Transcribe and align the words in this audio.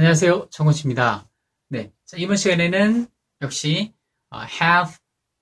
안녕하세요. 0.00 0.48
정훈 0.50 0.72
씨입니다. 0.72 1.28
네. 1.68 1.92
자, 2.06 2.16
이번 2.16 2.38
시간에는 2.38 3.06
역시 3.42 3.92
어, 4.30 4.38
have 4.44 4.96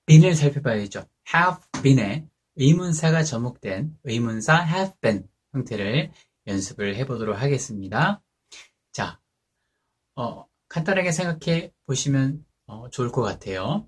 been을 0.05 0.35
살펴봐야죠. 0.35 1.05
have 1.33 1.81
been의 1.81 2.27
의문사가 2.57 3.23
접목된 3.23 3.97
의문사 4.03 4.67
have 4.67 4.95
been 4.99 5.29
형태를 5.53 6.11
연습을 6.45 6.97
해보도록 6.97 7.41
하겠습니다. 7.41 8.21
자, 8.91 9.21
어, 10.15 10.45
간단하게 10.67 11.13
생각해 11.13 11.71
보시면 11.85 12.45
어, 12.65 12.89
좋을 12.89 13.13
것 13.13 13.21
같아요. 13.21 13.87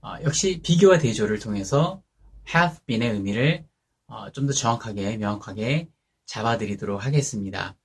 어, 0.00 0.14
역시 0.22 0.62
비교와 0.62 0.96
대조를 0.96 1.40
통해서 1.40 2.02
have 2.48 2.78
been의 2.86 3.10
의미를 3.10 3.68
어, 4.06 4.30
좀더 4.30 4.54
정확하게, 4.54 5.18
명확하게 5.18 5.90
잡아드리도록 6.24 7.04
하겠습니다. 7.04 7.76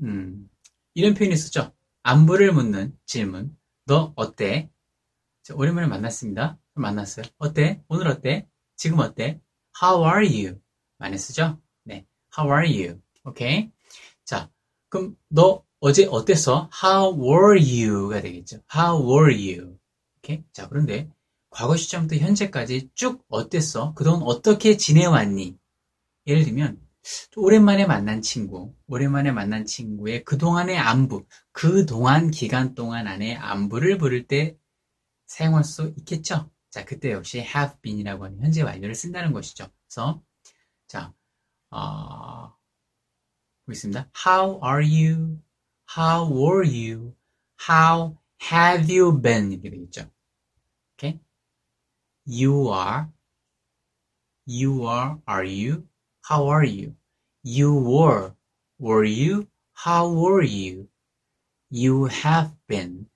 자, 0.00 0.06
음, 0.06 0.48
이런 0.94 1.14
표현이 1.14 1.34
있었죠. 1.34 1.72
안부를 2.02 2.52
묻는 2.52 2.96
질문. 3.06 3.56
너 3.86 4.12
어때? 4.16 4.70
자, 5.42 5.54
오랜만에 5.54 5.86
만났습니다. 5.86 6.58
만났어요. 6.74 7.26
어때? 7.38 7.82
오늘 7.88 8.08
어때? 8.08 8.48
지금 8.76 8.98
어때? 8.98 9.40
How 9.82 10.04
are 10.04 10.26
you? 10.26 10.60
많이 10.98 11.18
쓰죠? 11.18 11.60
네. 11.84 12.06
How 12.36 12.52
are 12.52 12.68
you? 12.68 13.00
오케이. 13.24 13.70
자, 14.24 14.50
그럼 14.88 15.16
너 15.28 15.64
어제 15.80 16.06
어땠어? 16.06 16.70
How 16.82 17.14
were 17.14 17.60
you?가 17.60 18.20
되겠죠. 18.20 18.60
How 18.74 19.00
were 19.00 19.34
you? 19.34 19.78
오케이. 20.18 20.42
자, 20.52 20.68
그런데 20.68 21.10
과거 21.50 21.76
시점부터 21.76 22.16
현재까지 22.16 22.90
쭉 22.94 23.24
어땠어? 23.28 23.94
그동안 23.94 24.22
어떻게 24.22 24.76
지내왔니? 24.76 25.56
예를 26.26 26.44
들면 26.44 26.83
오랜만에 27.36 27.86
만난 27.86 28.22
친구, 28.22 28.74
오랜만에 28.86 29.32
만난 29.32 29.66
친구의 29.66 30.24
그동안의 30.24 30.78
안부, 30.78 31.26
그동안 31.52 32.30
기간 32.30 32.74
동안 32.74 33.06
안에 33.06 33.36
안부를 33.36 33.98
부를 33.98 34.26
때 34.26 34.56
사용할 35.26 35.64
수 35.64 35.92
있겠죠? 35.98 36.50
자, 36.70 36.84
그때 36.84 37.12
역시 37.12 37.38
have 37.38 37.76
been이라고 37.82 38.24
하는 38.24 38.40
현재 38.40 38.62
완료를 38.62 38.94
쓴다는 38.94 39.32
것이죠. 39.32 39.68
그래서, 39.86 40.22
자, 40.86 41.12
어, 41.70 42.56
보겠습니다. 43.66 44.10
How 44.26 44.60
are 44.64 44.84
you? 44.84 45.40
How 45.96 46.26
were 46.26 46.66
you? 46.66 47.14
How 47.68 48.16
have 48.42 48.96
you 48.96 49.20
been? 49.20 49.52
이렇게 49.52 49.70
되겠죠. 49.70 50.10
오케이? 50.94 51.20
You 52.26 52.72
are, 52.72 53.06
you 54.46 54.88
are, 54.88 55.16
are 55.28 55.46
you? 55.46 55.86
How 56.28 56.48
are 56.50 56.66
you? 56.66 56.96
You 57.44 57.74
were. 57.74 58.32
Were 58.78 59.04
you? 59.04 59.48
How 59.84 60.10
were 60.10 60.42
you? 60.42 60.88
You 61.70 62.06
have 62.06 62.52
been. 62.66 63.10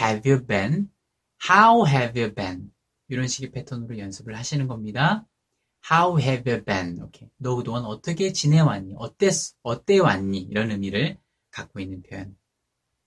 Have 0.00 0.24
you 0.24 0.40
been? 0.40 0.90
How 1.48 1.84
have 1.86 2.18
you 2.18 2.34
been? 2.34 2.72
이런 3.08 3.28
식의 3.28 3.50
패턴으로 3.50 3.98
연습을 3.98 4.34
하시는 4.36 4.66
겁니다. 4.68 5.26
How 5.90 6.18
have 6.18 6.50
you 6.50 6.64
been? 6.64 7.02
오케이. 7.02 7.28
너 7.36 7.56
그동안 7.56 7.84
어떻게 7.84 8.32
지내왔니? 8.32 8.94
어땠, 8.96 9.54
어때 9.62 9.98
왔니? 9.98 10.38
이런 10.38 10.70
의미를 10.70 11.18
갖고 11.50 11.78
있는 11.78 12.02
표현. 12.02 12.34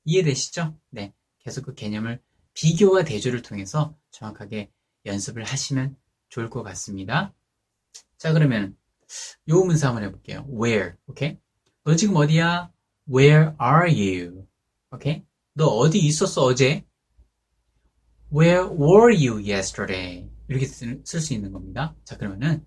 이해되시죠? 0.05 0.77
네. 0.91 1.11
계속 1.39 1.65
그 1.65 1.73
개념을 1.73 2.21
비교와 2.53 3.03
대조를 3.03 3.41
통해서 3.41 3.97
정확하게 4.11 4.71
연습을 5.05 5.43
하시면 5.43 5.97
좋을 6.29 6.51
것 6.51 6.61
같습니다. 6.61 7.33
자, 8.19 8.31
그러면 8.31 8.77
요 9.49 9.63
문사 9.63 9.87
한번 9.87 10.03
해볼게요. 10.03 10.45
Where, 10.49 10.93
오케이? 11.07 11.37
너 11.83 11.95
지금 11.95 12.15
어디야? 12.15 12.71
Where 13.09 13.53
are 13.61 13.89
you? 13.89 14.45
오케이? 14.91 15.23
너 15.53 15.65
어디 15.65 15.99
있었어 15.99 16.43
어제? 16.43 16.85
Where 18.31 18.65
were 18.65 19.13
you 19.15 19.39
yesterday? 19.39 20.29
이렇게 20.49 20.65
쓸 20.65 21.03
수 21.03 21.33
있는 21.33 21.51
겁니다. 21.51 21.95
자, 22.03 22.17
그러면은 22.17 22.65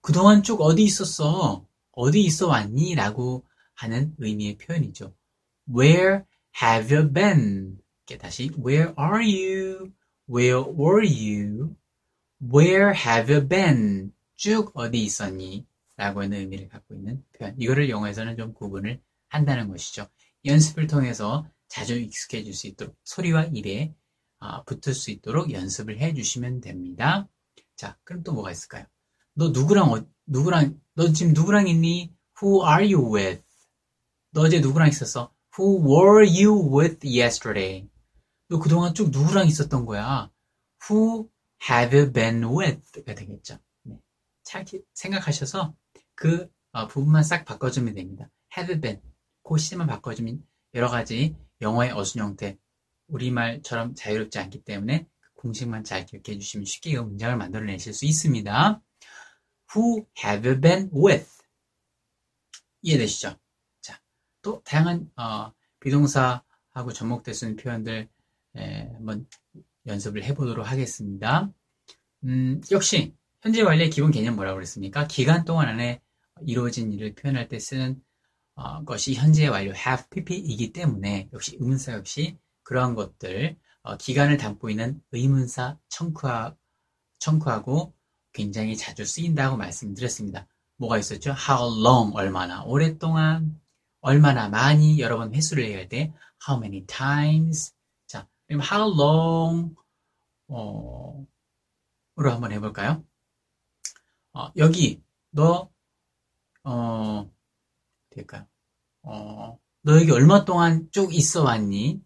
그동안 0.00 0.42
쭉 0.42 0.60
어디 0.60 0.82
있었어? 0.84 1.66
어디 1.92 2.22
있어 2.22 2.48
왔니? 2.48 2.94
라고 2.94 3.46
하는 3.74 4.14
의미의 4.18 4.58
표현이죠. 4.58 5.14
Where 5.68 6.24
have 6.62 6.94
you 6.94 7.12
been? 7.12 7.78
이렇게 8.06 8.18
다시 8.18 8.50
Where 8.58 8.94
are 8.98 9.22
you? 9.22 9.92
Where 10.28 10.62
were 10.62 11.06
you? 11.06 11.76
Where 12.40 12.94
have 12.94 13.34
you 13.34 13.46
been? 13.46 14.12
쭉 14.36 14.70
어디 14.74 15.02
있었니? 15.02 15.66
라고 15.98 16.22
하는 16.22 16.38
의미를 16.38 16.68
갖고 16.68 16.94
있는 16.94 17.22
표현. 17.36 17.54
이거를 17.58 17.90
영어에서는 17.90 18.36
좀 18.36 18.54
구분을 18.54 19.02
한다는 19.28 19.68
것이죠. 19.68 20.08
연습을 20.44 20.86
통해서 20.86 21.44
자주 21.66 21.98
익숙해질 21.98 22.54
수 22.54 22.68
있도록 22.68 22.96
소리와 23.04 23.50
입에 23.52 23.94
아, 24.38 24.62
붙을 24.62 24.94
수 24.94 25.10
있도록 25.10 25.52
연습을 25.52 25.98
해 25.98 26.14
주시면 26.14 26.60
됩니다. 26.60 27.28
자, 27.76 27.98
그럼 28.04 28.22
또 28.22 28.32
뭐가 28.32 28.52
있을까요? 28.52 28.86
너 29.34 29.48
누구랑, 29.48 29.92
어, 29.92 30.06
누구랑, 30.26 30.80
너 30.94 31.12
지금 31.12 31.32
누구랑 31.32 31.66
있니? 31.66 32.14
Who 32.40 32.64
are 32.64 32.94
you 32.94 33.14
with? 33.14 33.42
너 34.30 34.42
어제 34.42 34.60
누구랑 34.60 34.88
있었어? 34.88 35.34
Who 35.58 35.80
were 35.82 36.24
you 36.24 36.78
with 36.78 37.04
yesterday? 37.04 37.88
너 38.48 38.60
그동안 38.60 38.94
쭉 38.94 39.10
누구랑 39.10 39.48
있었던 39.48 39.84
거야? 39.84 40.30
Who 40.88 41.28
have 41.68 41.98
you 41.98 42.12
been 42.12 42.44
with? 42.44 43.02
가 43.02 43.14
되겠죠. 43.16 43.58
네. 43.82 43.98
잘 44.44 44.64
생각하셔서 44.94 45.74
그 46.18 46.48
어, 46.72 46.86
부분만 46.88 47.22
싹 47.22 47.44
바꿔주면 47.44 47.94
됩니다. 47.94 48.28
have 48.56 48.80
been 48.80 49.00
그 49.42 49.56
시만 49.56 49.86
바꿔주면 49.86 50.44
여러 50.74 50.88
가지 50.88 51.36
영어의 51.60 51.92
어순 51.92 52.20
형태 52.20 52.58
우리말처럼 53.06 53.94
자유롭지 53.94 54.38
않기 54.38 54.64
때문에 54.64 55.06
그 55.20 55.32
공식만 55.34 55.84
잘 55.84 56.04
기억해 56.04 56.38
주시면 56.38 56.66
쉽게 56.66 56.90
이 56.90 56.96
문장을 56.96 57.36
만들어내실 57.36 57.94
수 57.94 58.04
있습니다. 58.04 58.82
Who 59.74 60.06
have 60.22 60.48
you 60.48 60.60
been 60.60 60.90
with? 60.92 61.30
이해되시죠? 62.82 63.38
자, 63.80 64.00
또 64.42 64.60
다양한 64.64 65.10
어, 65.16 65.52
비동사하고 65.80 66.92
접목될 66.92 67.34
수 67.34 67.44
있는 67.46 67.56
표현들 67.56 68.08
에, 68.56 68.90
한번 68.94 69.26
연습을 69.86 70.24
해보도록 70.24 70.70
하겠습니다. 70.70 71.50
음, 72.24 72.60
역시 72.72 73.14
현재 73.40 73.62
완료의 73.62 73.90
기본 73.90 74.10
개념 74.10 74.34
뭐라고 74.34 74.56
그랬습니까? 74.56 75.06
기간 75.06 75.44
동안 75.44 75.68
안에 75.68 76.00
이루어진 76.46 76.92
일을 76.92 77.14
표현할 77.14 77.48
때 77.48 77.58
쓰는 77.58 78.02
어, 78.54 78.84
것이 78.84 79.14
현재 79.14 79.46
완료 79.46 79.70
have 79.70 80.06
pp이기 80.10 80.72
때문에 80.72 81.28
역시 81.32 81.56
의문사 81.60 81.92
역시 81.92 82.36
그러한 82.64 82.94
것들 82.94 83.56
어, 83.82 83.96
기간을 83.96 84.36
담고 84.36 84.68
있는 84.70 85.00
의문사 85.12 85.78
청구하, 85.88 86.56
청구하고 87.20 87.94
굉장히 88.32 88.76
자주 88.76 89.04
쓰인다고 89.04 89.56
말씀드렸습니다. 89.56 90.46
뭐가 90.76 90.98
있었죠? 90.98 91.30
How 91.30 91.80
long 91.80 92.16
얼마나 92.16 92.62
오랫동안 92.64 93.60
얼마나 94.00 94.48
많이 94.48 95.00
여러 95.00 95.16
번 95.16 95.34
회수를 95.34 95.64
해야 95.64 95.78
할때 95.78 96.12
How 96.46 96.60
many 96.60 96.86
times 96.86 97.74
자 98.06 98.28
그럼 98.46 98.60
How 98.62 98.92
long 98.94 99.74
어, 100.48 101.26
으로 102.18 102.32
한번 102.32 102.52
해볼까요? 102.52 103.04
어, 104.32 104.52
여기 104.56 105.00
너 105.30 105.70
어, 106.68 107.32
될까요? 108.10 108.46
어, 109.02 109.58
너 109.80 109.96
여기 109.98 110.10
얼마 110.10 110.44
동안 110.44 110.90
쭉 110.92 111.14
있어 111.14 111.42
왔니? 111.42 112.02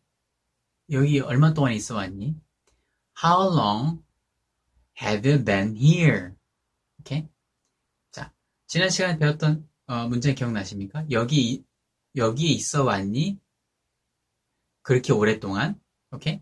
여기 0.91 1.19
얼마 1.19 1.53
동안 1.53 1.73
있어 1.73 1.97
왔니? 1.97 2.37
How 3.25 3.53
long 3.53 4.05
have 5.01 5.29
you 5.29 5.45
been 5.45 5.77
here? 5.77 6.35
오케이? 7.01 7.27
자, 8.13 8.33
지난 8.69 8.89
시간에 8.89 9.19
배웠던 9.19 9.69
어, 9.87 10.07
문제 10.07 10.33
기억나십니까? 10.33 11.07
여기 11.11 11.65
여기에 12.15 12.51
있어 12.51 12.85
왔니? 12.85 13.41
그렇게 14.83 15.13
오랫동안? 15.13 15.81
오케이? 16.13 16.41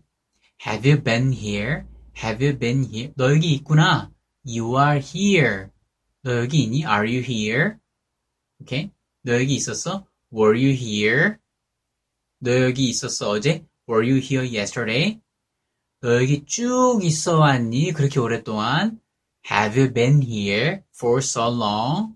Have 0.63 0.87
you 0.87 1.03
been 1.03 1.33
here? 1.33 1.85
Have 2.15 2.45
you 2.45 2.59
been 2.59 2.83
here? 2.83 3.13
너 3.15 3.33
여기 3.33 3.51
있구나. 3.55 4.11
You 4.45 4.77
are 4.77 4.99
here. 4.99 5.69
너 6.21 6.37
여기 6.37 6.61
있니? 6.61 6.83
Are 6.85 7.09
you 7.09 7.23
here? 7.27 7.80
오케이? 8.61 8.91
너 9.23 9.33
여기 9.33 9.55
있었어? 9.55 10.05
Were 10.31 10.55
you 10.57 10.73
here? 10.73 11.35
너 12.39 12.51
여기 12.61 12.89
있었어 12.89 13.29
어제? 13.29 13.65
Were 13.89 14.07
you 14.07 14.21
here 14.21 14.45
yesterday? 14.45 15.19
너 16.01 16.15
여기 16.15 16.45
쭉 16.45 16.99
있어 17.03 17.39
왔니? 17.39 17.91
그렇게 17.93 18.19
오랫동안? 18.19 18.99
Have 19.49 19.79
you 19.79 19.93
been 19.93 20.21
here 20.21 20.81
for 20.95 21.19
so 21.19 21.47
long? 21.47 22.15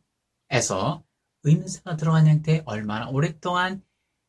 에서 0.52 1.04
의문사가 1.44 1.96
들어간 1.96 2.28
형태 2.28 2.62
얼마나 2.66 3.10
오랫동안 3.10 3.84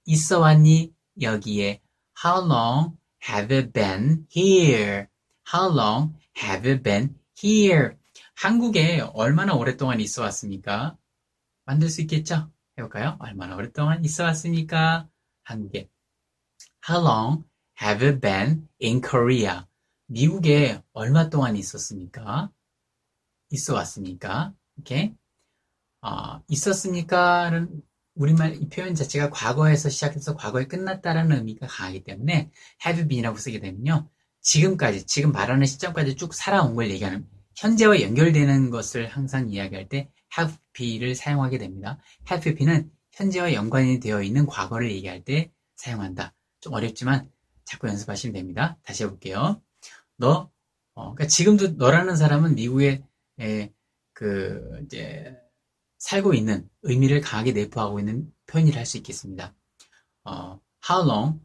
있어 0.06 0.40
왔니? 0.40 0.92
여기에 1.20 1.80
How 2.24 2.44
long 2.46 2.96
have 3.28 3.54
you 3.54 3.70
been 3.70 4.26
here? 4.34 5.06
How 5.52 5.70
long 5.70 6.14
have 6.42 6.68
you 6.68 6.82
been 6.82 7.14
here? 7.42 7.96
한국에 8.34 9.00
얼마나 9.14 9.54
오랫동안 9.54 10.00
있어 10.00 10.22
왔습니까? 10.22 10.96
만들 11.66 11.90
수 11.90 12.00
있겠죠? 12.02 12.50
해볼까요? 12.78 13.16
얼마나 13.18 13.56
오랫동안 13.56 14.04
있어 14.04 14.22
왔습니까? 14.24 15.08
한국에. 15.42 15.90
How 16.88 17.04
long 17.04 17.44
have 17.82 18.06
you 18.06 18.20
been 18.20 18.68
in 18.80 19.00
Korea? 19.00 19.62
미국에 20.06 20.80
얼마 20.92 21.28
동안 21.28 21.56
있었습니까? 21.56 22.50
있어 23.50 23.74
왔습니까? 23.74 24.54
이렇게. 24.76 25.14
어, 26.02 26.40
있었습니까는 26.48 27.82
우리말 28.14 28.62
이 28.62 28.68
표현 28.68 28.94
자체가 28.94 29.30
과거에서 29.30 29.88
시작해서 29.88 30.36
과거에 30.36 30.66
끝났다라는 30.66 31.36
의미가 31.38 31.66
강하기 31.66 32.04
때문에 32.04 32.50
have 32.86 33.08
been이라고 33.08 33.36
쓰게 33.38 33.58
되면요. 33.58 34.08
지금까지, 34.40 35.06
지금 35.06 35.32
말하는 35.32 35.66
시점까지 35.66 36.14
쭉 36.14 36.32
살아온 36.32 36.76
걸 36.76 36.90
얘기하는 36.90 37.28
현재와 37.56 38.02
연결되는 38.02 38.70
것을 38.70 39.08
항상 39.08 39.50
이야기할 39.50 39.88
때 39.88 40.08
have 40.38 40.56
be를 40.72 41.14
사용하게 41.14 41.58
됩니다. 41.58 41.98
have 42.30 42.54
be는 42.54 42.90
현재와 43.12 43.54
연관이 43.54 44.00
되어 44.00 44.22
있는 44.22 44.46
과거를 44.46 44.90
얘기할 44.92 45.24
때 45.24 45.52
사용한다. 45.76 46.34
좀 46.60 46.74
어렵지만 46.74 47.30
자꾸 47.64 47.88
연습하시면 47.88 48.34
됩니다. 48.34 48.78
다시 48.82 49.04
해볼게요. 49.04 49.62
너, 50.16 50.50
어, 50.94 51.14
그러니까 51.14 51.26
지금도 51.26 51.68
너라는 51.72 52.16
사람은 52.16 52.54
미국에 52.54 53.02
에, 53.40 53.72
그 54.12 54.80
이제 54.84 55.36
살고 55.98 56.34
있는 56.34 56.68
의미를 56.82 57.20
강하게 57.20 57.52
내포하고 57.52 57.98
있는 57.98 58.32
표현이라 58.46 58.78
할 58.78 58.86
수 58.86 58.96
있겠습니다. 58.98 59.54
어, 60.24 60.60
how 60.88 61.06
long? 61.08 61.40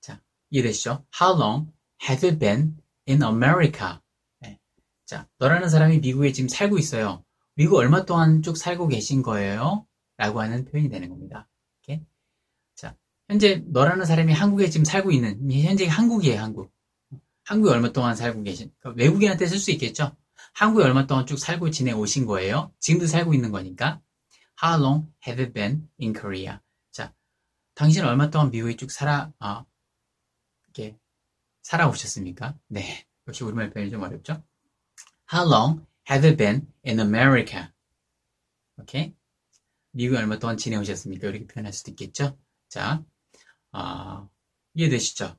자, 0.00 0.20
이해되시죠? 0.50 1.04
How 1.20 1.38
long 1.40 1.72
have 2.02 2.26
you 2.28 2.38
been 2.38 2.76
in 3.08 3.22
America? 3.22 3.98
네. 4.40 4.58
자, 5.04 5.28
너라는 5.38 5.68
사람이 5.68 6.00
미국에 6.00 6.32
지금 6.32 6.48
살고 6.48 6.78
있어요. 6.78 7.24
미국 7.56 7.76
얼마 7.78 8.04
동안 8.04 8.42
쭉 8.42 8.56
살고 8.56 8.88
계신 8.88 9.22
거예요? 9.22 9.86
라고 10.18 10.40
하는 10.40 10.66
표현이 10.66 10.90
되는 10.90 11.08
겁니다. 11.08 11.48
이렇게. 11.82 12.04
자, 12.74 12.94
현재 13.28 13.62
너라는 13.66 14.04
사람이 14.04 14.32
한국에 14.32 14.68
지금 14.68 14.84
살고 14.84 15.10
있는, 15.10 15.50
현재 15.50 15.86
한국이에요, 15.86 16.40
한국. 16.40 16.70
한국에 17.44 17.72
얼마 17.72 17.92
동안 17.92 18.14
살고 18.14 18.42
계신, 18.42 18.70
그러니까 18.78 19.02
외국인한테 19.02 19.46
쓸 19.46 19.58
수 19.58 19.70
있겠죠? 19.70 20.14
한국에 20.52 20.84
얼마 20.84 21.06
동안 21.06 21.24
쭉 21.24 21.38
살고 21.38 21.70
지내오신 21.70 22.26
거예요. 22.26 22.72
지금도 22.78 23.06
살고 23.06 23.32
있는 23.32 23.52
거니까. 23.52 24.02
How 24.62 24.78
long 24.78 25.10
have 25.26 25.42
you 25.42 25.52
been 25.52 25.88
in 25.98 26.12
Korea? 26.12 26.58
자, 26.92 27.14
당신은 27.74 28.06
얼마 28.06 28.28
동안 28.28 28.50
미국에 28.50 28.76
쭉 28.76 28.90
살아, 28.90 29.32
아, 29.38 29.64
이렇게, 30.66 30.98
살아오셨습니까? 31.62 32.58
네. 32.68 33.06
역시 33.26 33.44
우리말 33.44 33.70
표현이 33.70 33.90
좀 33.90 34.02
어렵죠? 34.02 34.42
How 35.32 35.50
long 35.50 35.86
have 36.08 36.24
you 36.24 36.36
been 36.36 36.72
in 36.84 37.00
America? 37.00 37.68
오케이? 38.78 39.14
미국에 39.92 40.18
얼마 40.18 40.38
동안 40.38 40.56
지내오셨습니까? 40.56 41.28
이렇게 41.28 41.46
표현할 41.46 41.72
수도 41.72 41.90
있겠죠? 41.92 42.38
자, 42.68 43.04
아, 43.72 44.28
이해되시죠? 44.74 45.38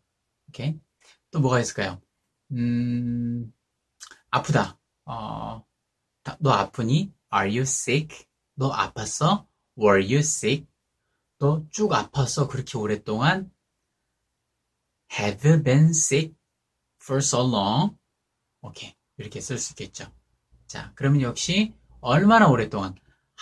오케이? 0.49 0.79
또 1.31 1.39
뭐가 1.39 1.59
있을까요? 1.59 2.01
음, 2.51 3.53
아프다. 4.31 4.79
어, 5.05 5.65
너 6.39 6.51
아프니? 6.51 7.13
Are 7.33 7.49
you 7.49 7.61
sick? 7.61 8.27
너 8.55 8.71
아팠어? 8.71 9.47
Were 9.77 10.01
you 10.03 10.19
sick? 10.19 10.67
너 11.39 11.63
쭉 11.71 11.91
아팠어? 11.91 12.49
그렇게 12.49 12.77
오랫동안? 12.77 13.51
Have 15.19 15.47
you 15.49 15.63
been 15.63 15.89
sick 15.89 16.35
for 17.01 17.19
so 17.19 17.41
long? 17.41 17.95
오케이. 18.61 18.95
이렇게 19.17 19.39
쓸 19.39 19.57
수 19.57 19.73
있겠죠. 19.73 20.11
자, 20.67 20.91
그러면 20.95 21.21
역시 21.21 21.73
얼마나 22.01 22.47
오랫동안? 22.47 22.95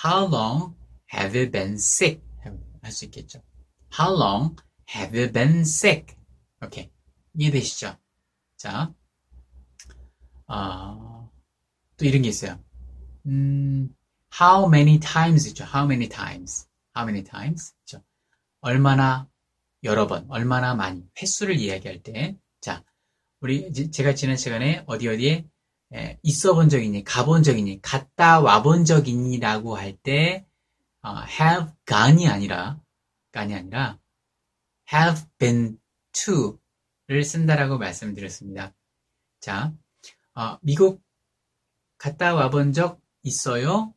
How 0.06 0.28
long 0.28 0.76
have 1.14 1.38
you 1.38 1.52
been 1.52 1.74
sick? 1.74 2.22
할 2.82 2.92
수 2.92 3.06
있겠죠. 3.06 3.42
How 3.98 4.16
long 4.16 4.56
have 4.94 5.20
you 5.20 5.32
been 5.32 5.62
sick? 5.62 6.16
오케이. 6.64 6.92
이해되시죠? 7.34 7.98
자, 8.58 8.94
어, 10.48 11.32
또 11.98 12.06
이런 12.06 12.22
게 12.22 12.30
있어요. 12.30 12.64
음, 13.26 13.96
how 14.40 14.68
many 14.68 15.00
times 15.00 15.48
있죠. 15.50 15.64
how 15.66 15.86
many 15.86 16.08
times. 16.08 16.68
how 16.96 17.10
many 17.10 17.24
times. 17.24 17.74
그죠. 17.80 18.04
얼마나 18.62 19.28
여러 19.84 20.08
번, 20.08 20.26
얼마나 20.30 20.76
많이 20.76 21.04
횟수를 21.20 21.58
이야기할 21.60 22.04
때. 22.04 22.38
자, 22.62 22.84
우리 23.40 23.72
제가 23.92 24.16
지난 24.16 24.38
시간에 24.38 24.84
어디 24.88 25.08
어디에 25.08 25.32
에, 25.32 25.46
있어 26.24 26.54
본적 26.56 26.84
있니, 26.84 27.04
가본 27.04 27.44
적 27.44 27.58
있니, 27.58 27.82
갔다 27.82 28.40
와 28.42 28.62
본 28.64 28.86
적 28.86 29.08
있니라고 29.08 29.76
할 29.78 29.96
때, 29.98 30.46
어, 31.02 31.16
have 31.40 31.72
gone이 31.86 32.28
아니라, 32.28 32.82
gone이 33.34 33.56
아니라, 33.56 34.00
have 34.92 35.24
been 35.38 35.80
to를 36.12 37.24
쓴다라고 37.24 37.78
말씀드렸습니다. 37.78 38.74
자, 39.40 39.74
어, 40.36 40.58
미국 40.62 41.02
갔다 41.98 42.34
와 42.36 42.50
본 42.50 42.74
적 42.74 43.00
있어요? 43.24 43.94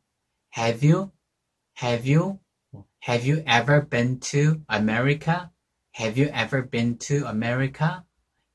Have 0.57 0.89
you? 0.89 1.11
Have 1.81 2.11
you? 2.15 2.39
Have 3.07 3.29
you 3.29 3.43
ever 3.47 3.87
been 3.87 4.19
to 4.19 4.61
America? 4.71 5.51
Have 5.99 6.21
you 6.21 6.29
ever 6.33 6.69
been 6.69 6.97
to 6.99 7.27
America? 7.27 8.03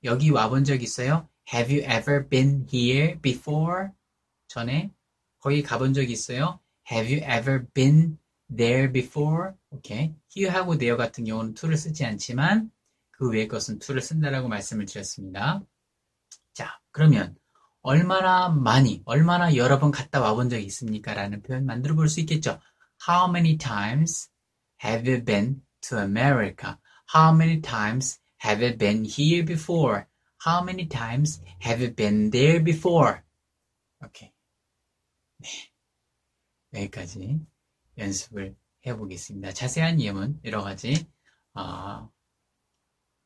여기 0.04 0.30
와 0.30 0.48
본 0.48 0.64
적 0.64 0.82
있어요? 0.82 1.28
Have 1.52 1.70
you 1.74 1.82
ever 1.84 2.28
been 2.28 2.66
here 2.72 3.20
before? 3.20 3.90
전에 4.48 4.90
거기 5.40 5.62
가본 5.62 5.92
적 5.94 6.08
있어요? 6.08 6.60
Have 6.90 7.12
you 7.12 7.22
ever 7.24 7.66
been 7.74 8.18
there 8.54 8.90
before? 8.90 9.52
오케이. 9.70 10.14
here하고 10.34 10.78
there 10.78 10.96
같은 10.96 11.24
경우는 11.24 11.54
to를 11.54 11.76
쓰지 11.76 12.04
않지만 12.04 12.70
그 13.10 13.30
외의 13.30 13.48
것은 13.48 13.78
to를 13.78 14.00
쓴다라고 14.00 14.48
말씀을 14.48 14.86
드렸습니다. 14.86 15.62
자, 16.52 16.80
그러면 16.90 17.36
얼마나 17.82 18.48
많이, 18.48 19.02
얼마나 19.04 19.54
여러 19.56 19.78
번 19.78 19.90
갔다 19.90 20.20
와본 20.20 20.48
적이 20.48 20.64
있습니까? 20.66 21.12
라는 21.14 21.42
표현 21.42 21.66
만들어 21.66 21.94
볼 21.94 22.08
수 22.08 22.20
있겠죠. 22.20 22.58
How 23.06 23.28
many 23.28 23.58
times 23.58 24.30
have 24.82 25.06
you 25.10 25.22
been 25.22 25.62
to 25.82 25.98
America? 25.98 26.78
How 27.14 27.34
many 27.34 27.60
times 27.60 28.20
have 28.42 28.64
you 28.64 28.76
been 28.78 29.04
here 29.04 29.44
before? 29.44 30.06
How 30.46 30.62
many 30.62 30.86
times 30.88 31.40
have 31.62 31.80
you 31.80 31.94
been 31.94 32.30
there 32.30 32.62
before? 32.62 33.22
오케이. 34.04 34.30
네. 35.38 35.48
여기까지 36.74 37.40
연습을 37.96 38.54
해보겠습니다. 38.86 39.52
자세한 39.52 40.00
예문, 40.00 40.40
여러 40.44 40.62
가지, 40.62 41.06
어, 41.54 42.10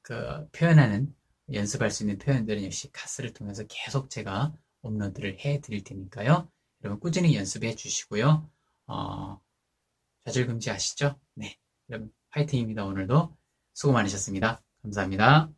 그, 0.02 0.48
표현하는 0.50 1.12
연습할 1.52 1.90
수 1.90 2.04
있는 2.04 2.18
표현들은 2.18 2.64
역시 2.64 2.92
카스를 2.92 3.32
통해서 3.32 3.64
계속 3.68 4.10
제가 4.10 4.54
업로드를 4.82 5.40
해 5.40 5.60
드릴 5.60 5.82
테니까요. 5.82 6.48
여러분 6.84 7.00
꾸준히 7.00 7.34
연습해 7.34 7.74
주시고요. 7.74 8.48
어, 8.86 9.40
좌절금지 10.24 10.70
아시죠? 10.70 11.18
네. 11.34 11.58
여러분 11.90 12.12
화이팅입니다. 12.30 12.84
오늘도 12.84 13.36
수고 13.74 13.92
많으셨습니다. 13.92 14.62
감사합니다. 14.82 15.57